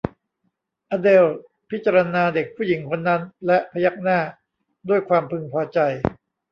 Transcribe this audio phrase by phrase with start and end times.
[0.89, 1.37] อเดลล์
[1.69, 4.19] พิจารณาเด็กผู้หญิงคนนั้นและพยักหน้า
[4.89, 5.79] ด้วยความพึงพอใจ